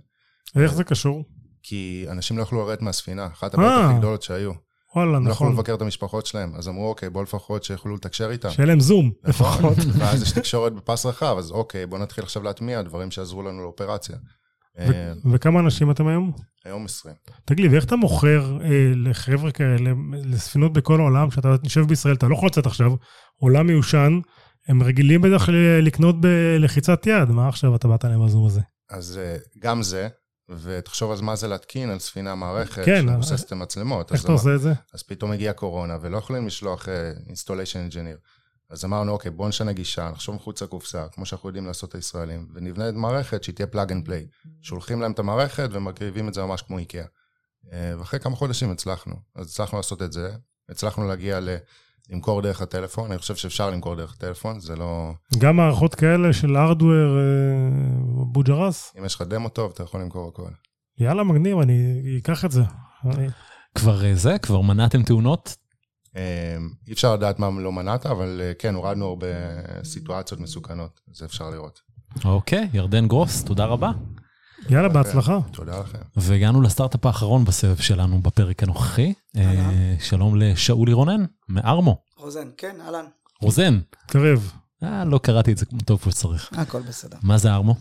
[0.56, 1.24] איך זה קשור?
[1.64, 3.86] כי אנשים לא יכלו לרדת מהספינה, אחת הבעיות.
[3.86, 4.52] הכי גדולות שהיו.
[4.98, 5.58] וואלה, הם לא יכלו נכון.
[5.58, 8.50] לבקר את המשפחות שלהם, אז אמרו, אוקיי, בוא לפחות שיוכלו לתקשר איתם.
[8.50, 9.78] שיהיה להם זום, נכון, לפחות.
[10.00, 14.16] ואז יש תקשורת בפס רחב, אז אוקיי, בוא נתחיל עכשיו להטמיע דברים שיעזרו לנו לאופרציה.
[14.80, 16.32] אה, וכמה אנשים אתם היום?
[16.66, 17.16] היום 20.
[17.46, 22.28] תגיד לי, ואיך אתה מוכר אה, לחבר'ה כאלה, לספינות בכל העולם, שאתה יושב בישראל, אתה
[22.28, 22.92] לא יכול לצאת עכשיו,
[23.40, 24.20] עולם מיושן,
[24.68, 25.50] הם רגילים בדרך
[25.82, 28.62] לקנות בלחיצת יד, מה עכשיו אתה באת להם בזום הזה?
[28.90, 30.08] אז אה, גם זה,
[30.50, 34.12] ותחשוב אז מה זה להתקין על ספינה מערכת כן, שמבוססת על מצלמות.
[34.12, 34.74] איך אתה עושה את זה?
[34.94, 38.28] אז פתאום הגיעה קורונה, ולא יכולים לשלוח uh, installation engineer.
[38.70, 42.90] אז אמרנו, אוקיי, בואו נשנה גישה, נחשוב מחוץ לקופסה, כמו שאנחנו יודעים לעשות הישראלים, ונבנה
[42.90, 44.28] את מערכת שהיא תהיה plug and play.
[44.62, 47.06] שולחים להם את המערכת ומקריבים את זה ממש כמו איקאה.
[47.74, 49.16] אה, ואחרי כמה חודשים הצלחנו.
[49.36, 50.36] אז הצלחנו לעשות את זה,
[50.70, 51.50] הצלחנו להגיע ל...
[52.10, 55.12] למכור דרך הטלפון, אני חושב שאפשר למכור דרך הטלפון, זה לא...
[55.38, 57.20] גם מערכות כאלה של הארדוור
[58.32, 58.94] בוג'רס?
[59.00, 60.50] אם יש לך דמו טוב, אתה יכול למכור הכל.
[61.00, 62.62] יאללה, מגניב, אני אקח את זה.
[63.76, 65.58] כבר אה, זה, כבר מנעתם תאונות?
[66.16, 69.28] אה, אי אפשר לדעת מה לא מנעת, אבל אה, כן, הורדנו הרבה
[69.84, 71.80] סיטואציות מסוכנות, זה אפשר לראות.
[72.26, 73.92] אוקיי, ירדן גרוס, תודה רבה.
[74.70, 75.40] יאללה, בהצלחה.
[75.52, 75.98] תודה לכם.
[76.18, 79.14] והגענו לסטארט-אפ האחרון בסבב שלנו בפרק הנוכחי.
[79.38, 82.02] אה, שלום לשאולי רונן, מארמו.
[82.18, 83.06] רוזן, כן, אהלן.
[83.42, 84.52] רוזן, קרב.
[84.84, 86.50] אה, לא קראתי את זה טוב כמו שצריך.
[86.54, 87.18] הכל בסדר.
[87.22, 87.76] מה זה ארמו?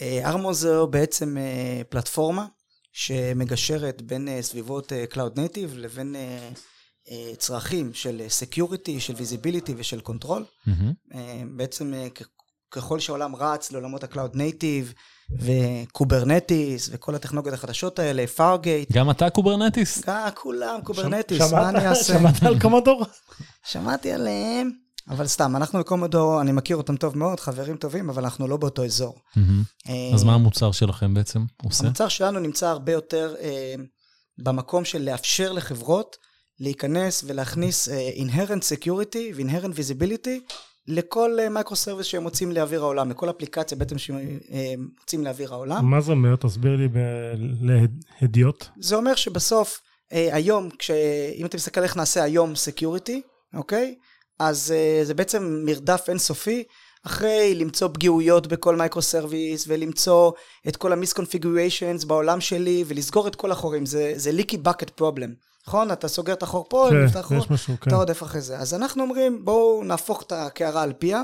[0.00, 1.36] אה, ארמו זו בעצם
[1.88, 2.46] פלטפורמה
[2.92, 6.16] שמגשרת בין סביבות Cloud Native לבין
[7.38, 10.68] צרכים של Security, של Visibility ושל Control.
[11.14, 11.92] אה, בעצם
[12.72, 14.94] ככל שהעולם רץ לעולמות ה-Cloud Native
[15.40, 20.08] ו Kubernetes וכל הטכנולוגיות החדשות האלה, Fargate, גם אתה Kubernetes?
[20.08, 22.04] אה, כולם Kubernetes, שמעת- מה אני אעשה?
[22.18, 23.04] שמעת על Komodor?
[23.64, 24.70] שמעתי עליהם,
[25.08, 28.56] אבל סתם, אנחנו ב Komodor, אני מכיר אותם טוב מאוד, חברים טובים, אבל אנחנו לא
[28.56, 29.18] באותו אזור.
[29.88, 31.84] אה, אז מה המוצר שלכם בעצם עושה?
[31.84, 33.74] המוצר שלנו נמצא הרבה יותר אה,
[34.38, 36.16] במקום של לאפשר לחברות
[36.60, 40.52] להיכנס ולהכניס אה, inherent security ו-inherent visibility
[40.88, 45.90] לכל microservice שהם רוצים לאוויר העולם, לכל אפליקציה בעצם שהם אה, רוצים לאוויר העולם.
[45.90, 46.36] מה זה אומר?
[46.36, 46.88] תסביר לי
[48.20, 48.66] להדיוט.
[48.80, 49.80] זה אומר שבסוף,
[50.12, 50.90] אה, היום, כש...
[51.36, 53.22] אם אתה מסתכל איך נעשה היום security,
[53.54, 53.94] אוקיי?
[54.38, 56.64] אז אה, זה בעצם מרדף אינסופי,
[57.06, 60.32] אחרי למצוא פגיעויות בכל microservice, ולמצוא
[60.68, 63.86] את כל ה misconfigurations בעולם שלי, ולסגור את כל החורים.
[63.86, 65.30] זה, זה leaky bucket problem,
[65.66, 65.92] נכון?
[65.92, 67.90] אתה סוגר את החור פה, כן, נפתח חור, משהו, כן.
[67.90, 68.58] אתה רודף אחרי זה.
[68.58, 71.22] אז אנחנו אומרים, בואו נהפוך את הקערה על פיה,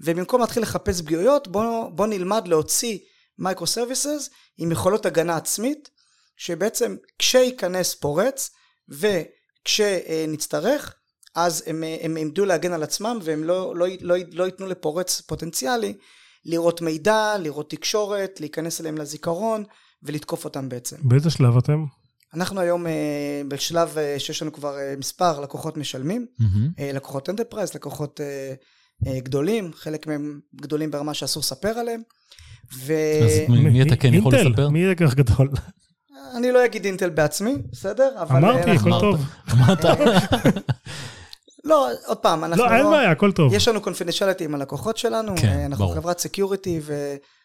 [0.00, 2.98] ובמקום להתחיל לחפש פגיעויות, בואו בוא נלמד להוציא
[3.38, 5.90] microservices עם יכולות הגנה עצמית,
[6.36, 8.50] שבעצם כשייכנס פורץ
[8.88, 10.94] וכשנצטרך,
[11.34, 15.94] אז הם, הם ילמדו להגן על עצמם והם לא, לא, לא, לא ייתנו לפורץ פוטנציאלי
[16.44, 19.64] לראות מידע, לראות תקשורת, להיכנס אליהם לזיכרון
[20.02, 20.96] ולתקוף אותם בעצם.
[21.02, 21.84] באיזה שלב אתם?
[22.34, 22.92] אנחנו היום אה,
[23.48, 26.26] בשלב אה, שיש לנו כבר אה, מספר לקוחות משלמים.
[26.78, 28.54] אה, לקוחות enterprise, לקוחות אה,
[29.06, 32.02] אה, גדולים, חלק מהם גדולים ברמה שאסור לספר עליהם.
[32.72, 32.88] אז
[33.48, 34.68] מי אתה כן יכול לספר?
[34.68, 35.48] מי יהיה כך גדול?
[36.34, 38.22] ואני לא אגיד אינטל בעצמי, בסדר?
[38.22, 39.20] אבל אמרתי, הכל טוב.
[39.52, 39.84] אמרת,
[41.64, 43.54] לא, עוד פעם, אנחנו לא, אין בעיה, הכל טוב.
[43.54, 45.88] יש לנו confidentiality עם הלקוחות שלנו, כן, אנחנו.
[45.88, 46.80] חברת security,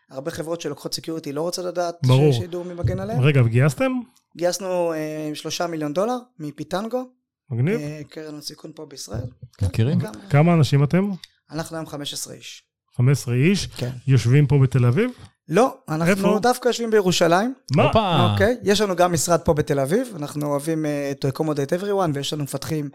[0.09, 2.31] והרבה חברות שלוקחות security לא רוצות לדעת ברור.
[2.33, 3.21] ש- שידעו מי מגן עליהם.
[3.21, 3.91] רגע, וגייסתם?
[4.37, 4.97] גייסנו אה,
[5.33, 7.03] שלושה מיליון דולר מפיטנגו,
[7.51, 7.79] מגניב.
[7.79, 9.25] אה, קרן הון סיכון פה בישראל.
[9.61, 9.99] מכירים?
[9.99, 11.11] גם- כמה אנשים אתם?
[11.51, 12.63] אנחנו היום 15 איש.
[12.97, 13.67] 15 איש.
[13.67, 13.89] כן.
[14.07, 15.11] יושבים פה בתל אביב?
[15.49, 16.39] לא, אנחנו איפה?
[16.41, 17.53] דווקא יושבים בירושלים.
[17.75, 18.31] מה?
[18.33, 22.33] אוקיי, יש לנו גם משרד פה בתל אביב, אנחנו אוהבים uh, to accommodate everyone, ויש
[22.33, 22.89] לנו מפתחים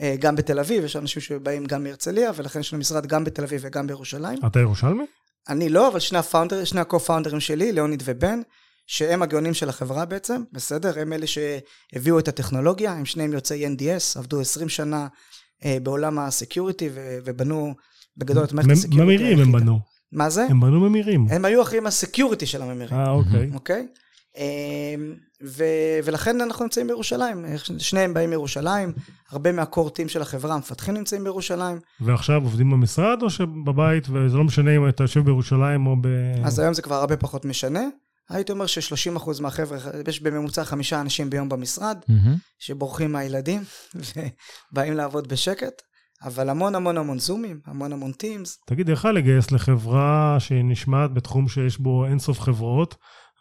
[0.00, 3.42] אה, גם בתל אביב, יש אנשים שבאים גם מהרצליה, ולכן יש לנו משרד גם בתל
[3.42, 4.38] אביב וגם בירושלים.
[4.46, 5.04] אתה ירושלמי?
[5.48, 8.40] אני לא, אבל שני ה-founder, שני ה-co-founders שלי, ליאוניד ובן,
[8.86, 11.00] שהם הגאונים של החברה בעצם, בסדר?
[11.00, 15.06] הם אלה שהביאו את הטכנולוגיה, הם שניהם יוצאי NDS, עבדו 20 שנה
[15.62, 17.74] אה, בעולם ה-security, ובנו
[18.16, 19.22] בגדול את מערכת ה-security.
[19.22, 19.52] ממירים הם.
[19.52, 19.78] בנו.
[20.12, 20.44] מה זה?
[20.44, 21.26] הם בנו ממירים.
[21.30, 22.98] הם היו אחראים ה-security של הממירים.
[22.98, 23.50] אה, אוקיי.
[23.54, 23.86] אוקיי?
[25.44, 27.44] ו- ולכן אנחנו נמצאים בירושלים,
[27.78, 28.92] שניהם באים מירושלים,
[29.30, 34.44] הרבה מה-core team של החברה, המפתחים נמצאים בירושלים, ועכשיו עובדים במשרד או שבבית, וזה לא
[34.44, 36.06] משנה אם אתה יושב בירושלים או ב...
[36.44, 37.82] אז היום זה כבר הרבה פחות משנה.
[38.30, 39.78] הייתי אומר ש-30% מהחבר'ה,
[40.08, 42.36] יש בממוצע חמישה אנשים ביום במשרד, מהמם.
[42.58, 43.62] שבורחים מהילדים
[44.72, 45.82] ובאים לעבוד בשקט,
[46.24, 48.58] אבל המון המון המון זומים, המון המון טימס.
[48.66, 52.94] תגיד, איך לגייס לחברה שנשמעת בתחום שיש בו אינסוף חברות,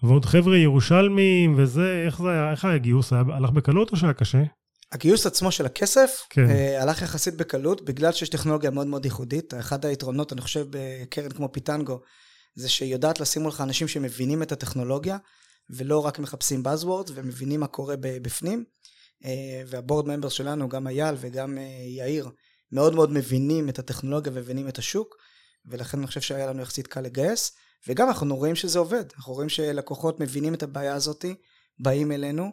[0.03, 3.13] ועוד חבר'ה ירושלמים וזה, איך זה היה, איך היה הגיוס?
[3.13, 4.43] היה, הלך בקלות או שהיה קשה?
[4.91, 6.49] הגיוס עצמו של הכסף כן.
[6.49, 9.53] אה, הלך יחסית בקלות, בגלל שיש טכנולוגיה מאוד מאוד ייחודית.
[9.53, 11.99] אחד היתרונות, אני חושב, בקרן כמו פיטנגו,
[12.55, 15.17] זה שהיא יודעת לשים מולך אנשים שמבינים את הטכנולוגיה,
[15.69, 18.63] ולא רק מחפשים Buzzwords, ומבינים מה קורה בפנים.
[19.25, 22.29] אה, והבורד ממברס שלנו, גם אייל וגם אה, יאיר,
[22.71, 25.15] מאוד מאוד מבינים את הטכנולוגיה ומבינים את השוק,
[25.65, 27.51] ולכן אני חושב שהיה לנו יחסית קל לגייס.
[27.87, 31.25] וגם אנחנו רואים שזה עובד, אנחנו רואים שלקוחות מבינים את הבעיה הזאת,
[31.79, 32.51] באים אלינו,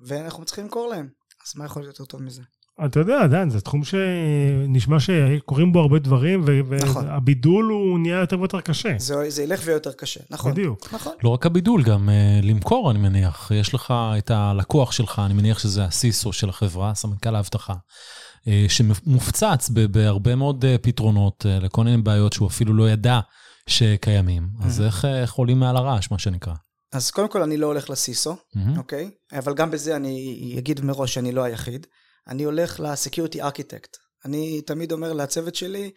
[0.00, 1.08] ואנחנו צריכים למכור להם.
[1.46, 2.42] אז מה יכול להיות יותר טוב מזה?
[2.84, 6.44] אתה יודע, עדיין, זה תחום שנשמע שקורים בו הרבה דברים,
[6.82, 7.06] נכון.
[7.06, 8.94] והבידול הוא נהיה יותר ויותר קשה.
[8.98, 10.52] זה, זה ילך ויהיה יותר קשה, נכון.
[10.52, 10.94] בדיוק.
[10.94, 11.12] נכון.
[11.22, 13.50] לא רק הבידול, גם uh, למכור, אני מניח.
[13.54, 19.70] יש לך את הלקוח שלך, אני מניח שזה הסיסו של החברה, סמנכ"ל האבטחה, uh, שמופצץ
[19.74, 23.20] ב- בהרבה מאוד uh, פתרונות uh, לכל מיני בעיות שהוא אפילו לא ידע
[23.68, 24.48] שקיימים.
[24.64, 26.54] אז איך, uh, איך עולים מעל הרעש, מה שנקרא?
[26.92, 28.36] אז קודם כל אני לא הולך לסיסו.
[28.76, 29.10] אוקיי?
[29.32, 31.86] אבל גם בזה אני אגיד מראש שאני לא היחיד.
[32.28, 33.96] אני הולך לסקיוריטי ארכיטקט.
[34.24, 35.90] אני תמיד אומר לצוות שלי,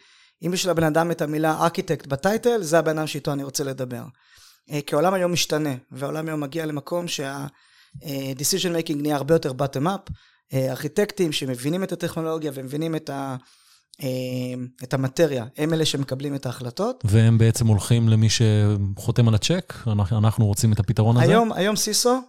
[0.46, 4.02] אם יש לבן אדם את המילה ארכיטקט בטייטל, זה הבן אדם שאיתו אני רוצה לדבר.
[4.70, 9.84] אה, כי העולם היום משתנה, והעולם היום מגיע למקום שה-decision making נהיה הרבה יותר bottom
[9.86, 10.12] up.
[10.52, 13.36] אה, ארכיטקטים שמבינים את הטכנולוגיה ומבינים את, ה, אה,
[14.82, 17.04] את המטריה, הם אלה שמקבלים את ההחלטות.
[17.04, 19.74] והם בעצם הולכים למי שחותם על הצ'ק?
[19.86, 21.24] אנחנו, אנחנו רוצים את הפתרון הזה?
[21.24, 22.20] היום, היום CISO,